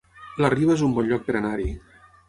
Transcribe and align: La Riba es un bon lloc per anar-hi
La 0.43 0.49
Riba 0.53 0.73
es 0.77 0.83
un 0.89 0.97
bon 0.97 1.09
lloc 1.13 1.29
per 1.31 1.39
anar-hi 1.43 1.73